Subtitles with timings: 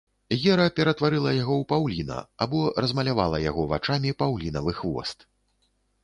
[0.43, 5.27] Гера ператварыла яго ў паўліна, або размалявала яго вачамі паўлінавы хвост.